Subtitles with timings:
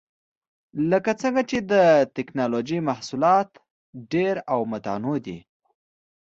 [0.91, 1.73] لکه څنګه چې د
[2.15, 3.49] ټېکنالوجۍ محصولات
[4.13, 5.39] ډېر او متنوع دي.